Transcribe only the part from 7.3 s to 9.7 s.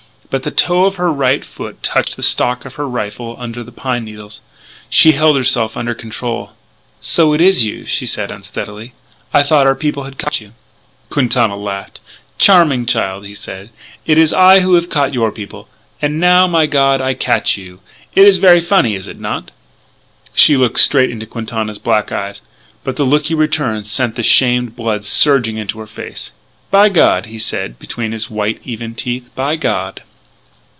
it's you," she said unsteadily. "I thought